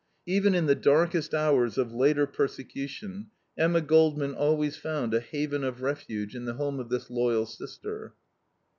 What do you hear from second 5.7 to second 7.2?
refuge in the home of this